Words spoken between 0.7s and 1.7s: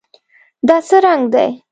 څه رنګ دی؟